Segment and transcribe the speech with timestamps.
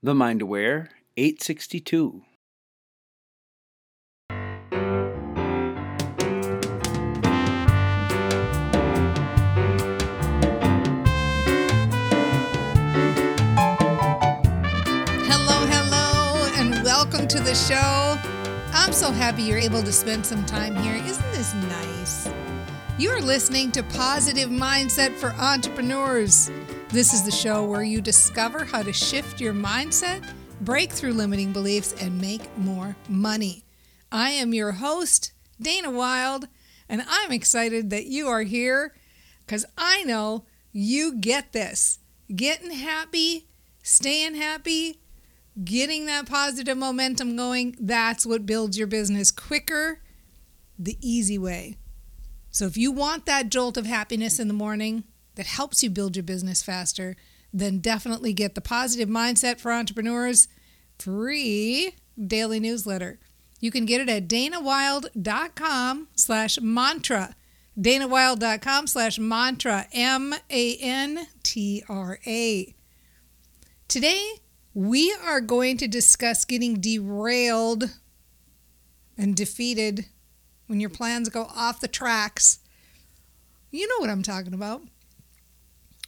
[0.00, 2.22] The Mind Aware 862.
[15.26, 18.16] Hello, hello, and welcome to the show.
[18.72, 20.94] I'm so happy you're able to spend some time here.
[20.94, 22.30] Isn't this nice?
[22.98, 26.52] You are listening to Positive Mindset for Entrepreneurs.
[26.90, 30.26] This is the show where you discover how to shift your mindset,
[30.62, 33.62] break through limiting beliefs, and make more money.
[34.10, 36.48] I am your host, Dana Wilde,
[36.88, 38.94] and I'm excited that you are here
[39.44, 41.98] because I know you get this.
[42.34, 43.48] Getting happy,
[43.82, 44.98] staying happy,
[45.62, 50.00] getting that positive momentum going, that's what builds your business quicker,
[50.78, 51.76] the easy way.
[52.50, 55.04] So if you want that jolt of happiness in the morning
[55.38, 57.14] that helps you build your business faster,
[57.52, 60.48] then definitely get the Positive Mindset for Entrepreneurs
[60.98, 63.20] free daily newsletter.
[63.60, 67.36] You can get it at danawilde.com slash mantra.
[67.80, 70.44] danawilde.com slash mantra, M-A-N-T-R-A.
[73.86, 74.32] Today,
[74.74, 77.94] we are going to discuss getting derailed
[79.16, 80.06] and defeated
[80.66, 82.58] when your plans go off the tracks.
[83.70, 84.82] You know what I'm talking about.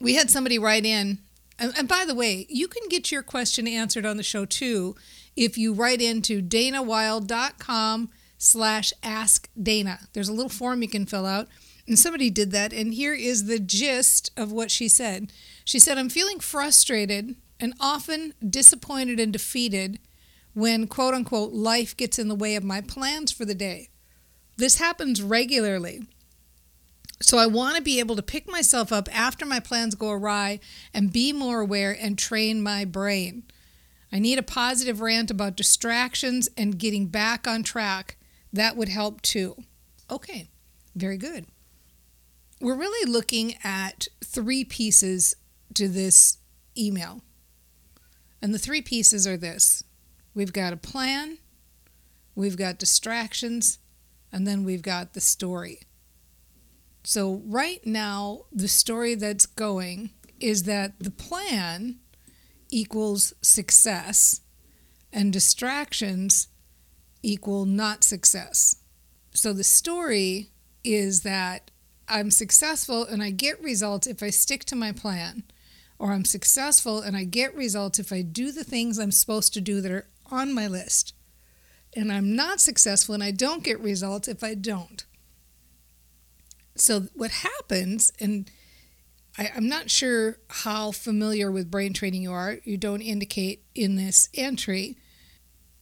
[0.00, 1.18] We had somebody write in,
[1.58, 4.96] and, and by the way, you can get your question answered on the show too
[5.36, 10.00] if you write into danawilde.com slash ask Dana.
[10.12, 11.48] There's a little form you can fill out.
[11.86, 15.32] And somebody did that, and here is the gist of what she said.
[15.64, 19.98] She said, I'm feeling frustrated and often disappointed and defeated
[20.52, 23.88] when quote unquote life gets in the way of my plans for the day.
[24.56, 26.02] This happens regularly.
[27.20, 30.60] So I want to be able to pick myself up after my plans go awry
[30.94, 33.42] and be more aware and train my brain.
[34.12, 38.16] I need a positive rant about distractions and getting back on track.
[38.52, 39.56] That would help too.
[40.10, 40.48] Okay,
[40.94, 41.46] very good.
[42.60, 45.34] We're really looking at three pieces
[45.74, 46.38] to this
[46.76, 47.22] email.
[48.40, 49.84] And the three pieces are this
[50.34, 51.38] we've got a plan,
[52.34, 53.78] we've got distractions,
[54.32, 55.80] and then we've got the story.
[57.08, 60.10] So, right now, the story that's going
[60.40, 62.00] is that the plan
[62.68, 64.42] equals success
[65.10, 66.48] and distractions
[67.22, 68.82] equal not success.
[69.32, 70.50] So, the story
[70.84, 71.70] is that
[72.08, 75.44] I'm successful and I get results if I stick to my plan
[75.98, 79.62] or I'm successful and I get results if I do the things I'm supposed to
[79.62, 81.14] do that are on my list.
[81.96, 85.06] And I'm not successful and I don't get results if I don't.
[86.80, 88.50] So, what happens, and
[89.36, 93.96] I, am not sure how familiar with brain training you are, you don't indicate in
[93.96, 94.96] this entry.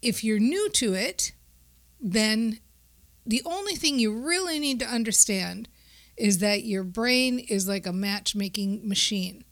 [0.03, 1.33] If you're new to it,
[2.01, 2.61] then
[3.25, 5.69] the only thing you really need to understand
[6.17, 9.45] is that your brain is like a matchmaking machine.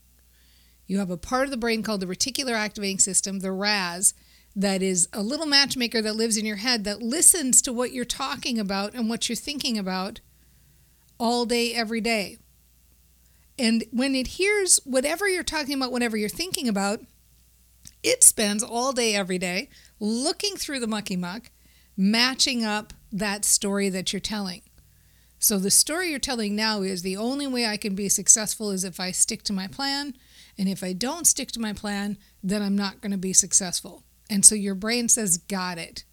[0.87, 4.15] You have a part of the brain called the reticular activating system, the RAS,
[4.57, 8.05] that is a little matchmaker that lives in your head that listens to what you're
[8.05, 10.21] talking about and what you're thinking about
[11.19, 12.39] all day, every day.
[13.59, 17.01] And when it hears whatever you're talking about, whatever you're thinking about,
[18.03, 19.69] it spends all day, every day
[20.01, 21.51] looking through the mucky muck,
[21.97, 24.63] matching up that story that you're telling.
[25.39, 28.83] So the story you're telling now is the only way I can be successful is
[28.83, 30.15] if I stick to my plan.
[30.57, 34.05] And if I don't stick to my plan, then I'm not going to be successful.
[34.31, 36.05] And so your brain says, Got it.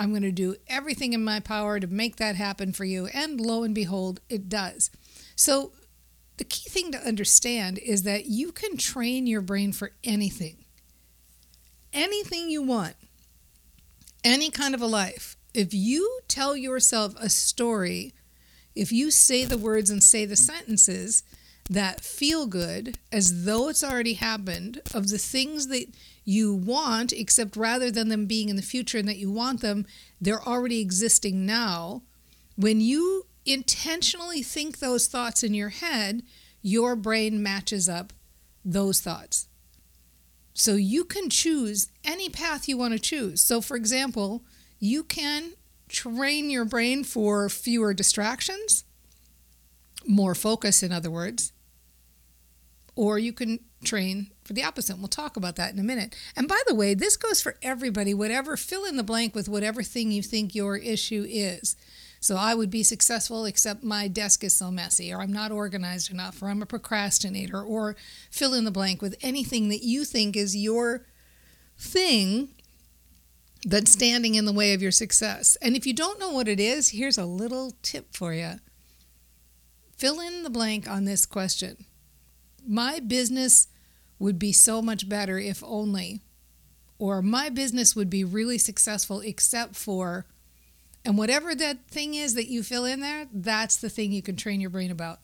[0.00, 3.08] I'm going to do everything in my power to make that happen for you.
[3.08, 4.90] And lo and behold, it does.
[5.36, 5.72] So
[6.38, 10.64] the key thing to understand is that you can train your brain for anything.
[11.92, 12.94] Anything you want,
[14.24, 15.36] any kind of a life.
[15.52, 18.14] If you tell yourself a story,
[18.74, 21.24] if you say the words and say the sentences
[21.68, 25.88] that feel good as though it's already happened, of the things that
[26.24, 29.86] you want, except rather than them being in the future and that you want them,
[30.20, 32.02] they're already existing now.
[32.56, 36.22] When you intentionally think those thoughts in your head,
[36.62, 38.12] your brain matches up
[38.64, 39.48] those thoughts.
[40.52, 43.40] So you can choose any path you want to choose.
[43.40, 44.42] So, for example,
[44.78, 45.52] you can
[45.88, 48.84] train your brain for fewer distractions,
[50.06, 51.52] more focus, in other words,
[52.94, 54.98] or you can train for the opposite.
[54.98, 56.12] We'll talk about that in a minute.
[56.34, 59.84] And by the way, this goes for everybody, whatever, fill in the blank with whatever
[59.84, 61.76] thing you think your issue is.
[62.18, 66.10] So I would be successful except my desk is so messy, or I'm not organized
[66.10, 67.94] enough, or I'm a procrastinator, or
[68.28, 71.06] fill in the blank with anything that you think is your
[71.78, 72.48] thing
[73.64, 75.56] that's standing in the way of your success.
[75.62, 78.54] And if you don't know what it is, here's a little tip for you.
[79.96, 81.86] Fill in the blank on this question.
[82.66, 83.68] My business
[84.20, 86.20] would be so much better if only,
[86.98, 90.26] or my business would be really successful except for,
[91.04, 94.36] and whatever that thing is that you fill in there, that's the thing you can
[94.36, 95.18] train your brain about.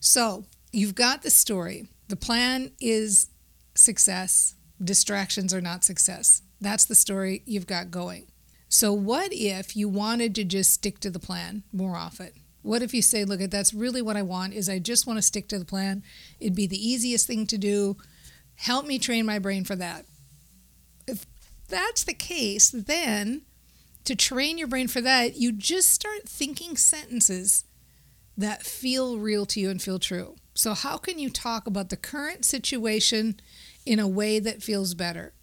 [0.00, 1.86] So you've got the story.
[2.08, 3.28] The plan is
[3.74, 6.42] success, distractions are not success.
[6.60, 8.26] That's the story you've got going.
[8.68, 12.30] So, what if you wanted to just stick to the plan more often?
[12.64, 15.18] What if you say, look, at that's really what I want is I just want
[15.18, 16.02] to stick to the plan.
[16.40, 17.98] It'd be the easiest thing to do.
[18.56, 20.06] Help me train my brain for that.
[21.06, 21.26] If
[21.68, 23.42] that's the case, then
[24.04, 27.66] to train your brain for that, you just start thinking sentences
[28.34, 30.36] that feel real to you and feel true.
[30.54, 33.40] So, how can you talk about the current situation
[33.84, 35.34] in a way that feels better?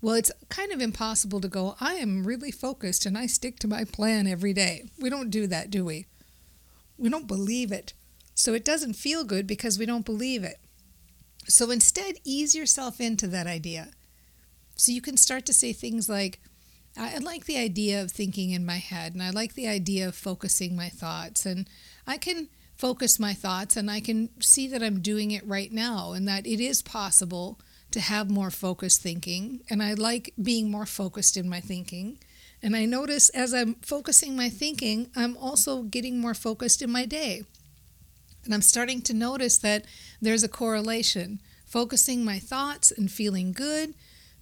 [0.00, 3.68] Well, it's kind of impossible to go, I am really focused and I stick to
[3.68, 4.84] my plan every day.
[4.98, 6.06] We don't do that, do we?
[6.98, 7.94] We don't believe it.
[8.34, 10.58] So it doesn't feel good because we don't believe it.
[11.46, 13.88] So instead, ease yourself into that idea.
[14.74, 16.40] So you can start to say things like,
[16.96, 20.14] I like the idea of thinking in my head, and I like the idea of
[20.14, 21.68] focusing my thoughts, and
[22.06, 26.12] I can focus my thoughts, and I can see that I'm doing it right now,
[26.12, 27.60] and that it is possible
[27.92, 29.60] to have more focused thinking.
[29.70, 32.18] And I like being more focused in my thinking.
[32.62, 37.06] And I notice as I'm focusing my thinking, I'm also getting more focused in my
[37.06, 37.42] day.
[38.44, 39.84] And I'm starting to notice that
[40.20, 41.40] there's a correlation.
[41.66, 43.94] Focusing my thoughts and feeling good,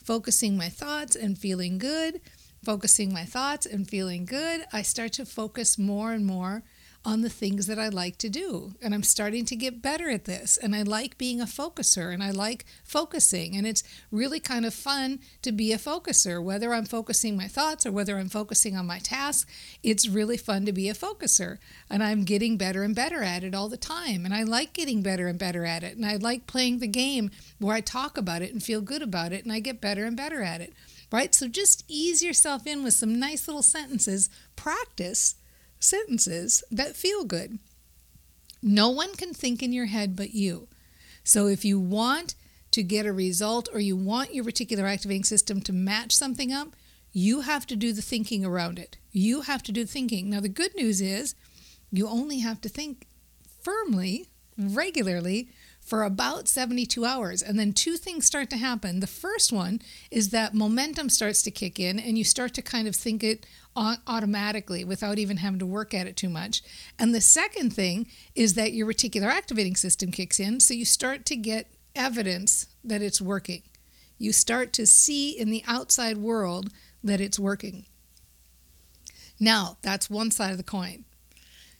[0.04, 2.20] focusing my thoughts and feeling good,
[2.64, 6.62] focusing my thoughts and feeling good, I start to focus more and more
[7.06, 8.74] on the things that I like to do.
[8.82, 10.56] And I'm starting to get better at this.
[10.56, 13.54] And I like being a focuser and I like focusing.
[13.54, 17.86] And it's really kind of fun to be a focuser, whether I'm focusing my thoughts
[17.86, 19.48] or whether I'm focusing on my task.
[19.84, 21.58] It's really fun to be a focuser.
[21.88, 24.24] And I'm getting better and better at it all the time.
[24.24, 25.96] And I like getting better and better at it.
[25.96, 27.30] And I like playing the game
[27.60, 30.16] where I talk about it and feel good about it and I get better and
[30.16, 30.72] better at it.
[31.12, 31.32] Right?
[31.36, 34.28] So just ease yourself in with some nice little sentences.
[34.56, 35.36] Practice
[35.78, 37.58] sentences that feel good.
[38.62, 40.68] No one can think in your head but you.
[41.22, 42.34] So if you want
[42.72, 46.76] to get a result or you want your reticular activating system to match something up,
[47.12, 48.98] you have to do the thinking around it.
[49.12, 50.28] You have to do the thinking.
[50.28, 51.34] Now, the good news is
[51.90, 53.06] you only have to think
[53.62, 55.48] firmly, regularly,
[55.86, 57.40] for about 72 hours.
[57.40, 58.98] And then two things start to happen.
[58.98, 59.80] The first one
[60.10, 63.46] is that momentum starts to kick in and you start to kind of think it
[63.76, 66.62] automatically without even having to work at it too much.
[66.98, 70.58] And the second thing is that your reticular activating system kicks in.
[70.58, 73.62] So you start to get evidence that it's working.
[74.18, 76.70] You start to see in the outside world
[77.04, 77.86] that it's working.
[79.38, 81.04] Now, that's one side of the coin.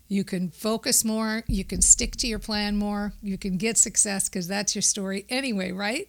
[0.08, 4.28] You can focus more, you can stick to your plan more, you can get success
[4.28, 6.08] because that's your story anyway, right?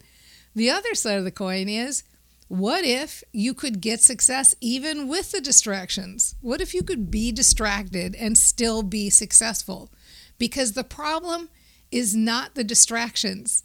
[0.56, 2.04] The other side of the coin is
[2.48, 6.36] what if you could get success even with the distractions?
[6.42, 9.92] What if you could be distracted and still be successful?
[10.38, 11.50] Because the problem
[11.92, 13.64] is not the distractions.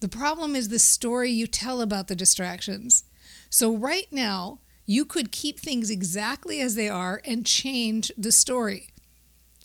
[0.00, 3.04] The problem is the story you tell about the distractions.
[3.48, 8.88] So, right now, you could keep things exactly as they are and change the story.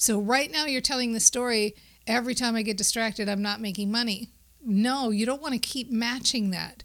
[0.01, 1.75] So right now you're telling the story
[2.07, 4.29] every time I get distracted, I'm not making money.
[4.59, 6.83] No, you don't want to keep matching that.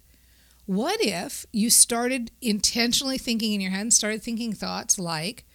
[0.67, 5.45] What if you started intentionally thinking in your head and started thinking thoughts like,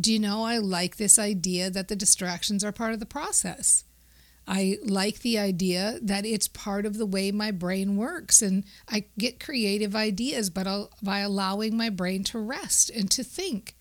[0.00, 3.84] do you know I like this idea that the distractions are part of the process?
[4.48, 9.04] I like the idea that it's part of the way my brain works, and I
[9.18, 10.66] get creative ideas, but
[11.02, 13.76] by allowing my brain to rest and to think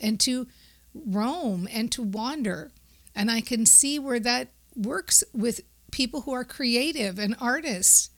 [0.00, 0.46] and to
[0.94, 2.70] roam and to wander.
[3.14, 8.10] And I can see where that works with people who are creative and artists,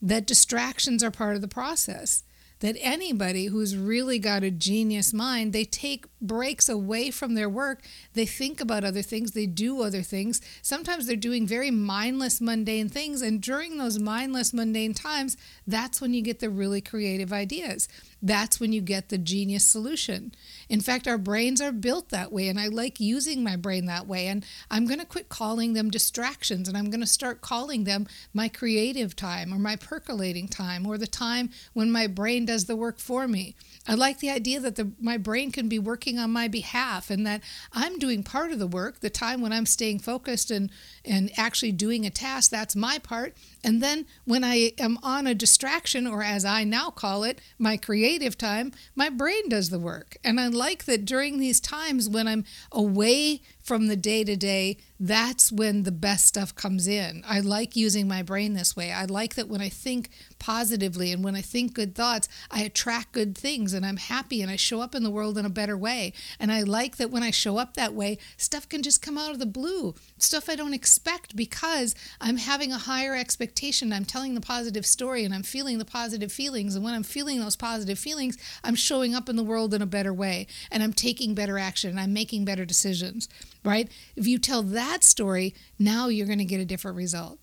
[0.00, 2.24] that distractions are part of the process
[2.62, 7.82] that anybody who's really got a genius mind, they take breaks away from their work.
[8.14, 10.40] They think about other things, they do other things.
[10.62, 13.20] Sometimes they're doing very mindless, mundane things.
[13.20, 17.88] And during those mindless, mundane times, that's when you get the really creative ideas.
[18.24, 20.32] That's when you get the genius solution.
[20.68, 24.06] In fact, our brains are built that way, and I like using my brain that
[24.06, 24.28] way.
[24.28, 28.06] And I'm going to quit calling them distractions, and I'm going to start calling them
[28.32, 32.76] my creative time or my percolating time or the time when my brain does the
[32.76, 33.54] work for me.
[33.88, 37.26] I like the idea that the, my brain can be working on my behalf and
[37.26, 37.40] that
[37.72, 40.70] I'm doing part of the work, the time when I'm staying focused and,
[41.02, 43.34] and actually doing a task, that's my part.
[43.64, 47.76] And then when I am on a distraction, or as I now call it, my
[47.76, 50.16] creative time, my brain does the work.
[50.24, 54.78] And I like that during these times when I'm away from the day to day,
[54.98, 57.22] that's when the best stuff comes in.
[57.26, 58.92] I like using my brain this way.
[58.92, 63.12] I like that when I think positively and when I think good thoughts, I attract
[63.12, 65.76] good things and I'm happy and I show up in the world in a better
[65.76, 66.12] way.
[66.40, 69.30] And I like that when I show up that way, stuff can just come out
[69.30, 73.51] of the blue, stuff I don't expect because I'm having a higher expectation.
[73.92, 76.74] I'm telling the positive story and I'm feeling the positive feelings.
[76.74, 79.86] And when I'm feeling those positive feelings, I'm showing up in the world in a
[79.86, 83.28] better way and I'm taking better action and I'm making better decisions
[83.64, 83.90] right?
[84.16, 87.38] If you tell that story, now you're going to get a different result.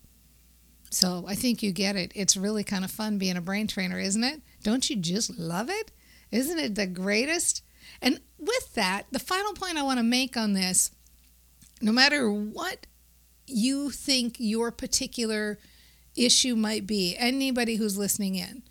[0.90, 2.12] So I think you get it.
[2.14, 4.42] It's really kind of fun being a brain trainer, isn't it?
[4.62, 5.92] Don't you just love it?
[6.30, 7.62] Isn't it the greatest?
[8.02, 10.90] And with that, the final point I want to make on this
[11.82, 12.86] no matter what
[13.46, 15.58] you think your particular
[16.16, 18.62] issue might be, anybody who's listening in,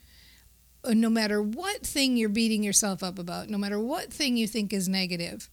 [0.83, 4.47] uh, no matter what thing you're beating yourself up about, no matter what thing you
[4.47, 5.49] think is negative,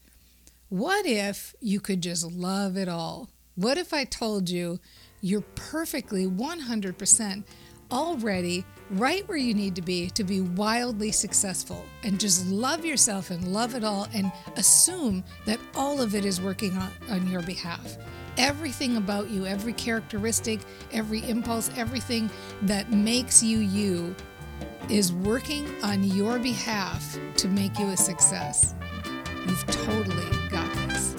[0.68, 3.28] what if you could just love it all?
[3.54, 4.80] What if I told you
[5.20, 7.44] you're perfectly 100%
[7.90, 13.30] already right where you need to be to be wildly successful and just love yourself
[13.30, 17.42] and love it all and assume that all of it is working on, on your
[17.42, 17.96] behalf?
[18.38, 20.60] Everything about you, every characteristic,
[20.92, 22.30] every impulse, everything
[22.62, 24.14] that makes you you
[24.90, 28.74] is working on your behalf to make you a success.
[29.46, 31.14] You've totally got this.